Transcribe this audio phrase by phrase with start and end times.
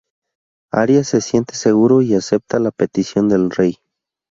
[0.71, 3.77] Arias se siente seguro y acepta la petición del Rey.